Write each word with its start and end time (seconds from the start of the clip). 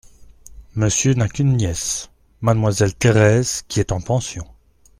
Monsieur 0.73 1.13
n’a 1.13 1.29
qu’une 1.29 1.57
nièce: 1.57 2.09
mademoiselle 2.41 2.95
Thérèse, 2.95 3.61
qui 3.67 3.79
est 3.79 3.91
en 3.91 4.01
pension… 4.01 4.47